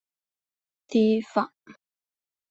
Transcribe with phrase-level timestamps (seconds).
[0.87, 1.53] 提防